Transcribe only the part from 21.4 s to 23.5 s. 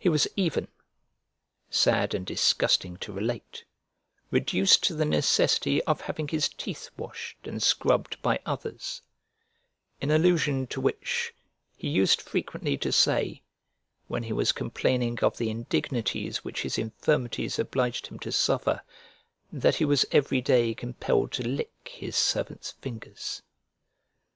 lick his servant's fingers.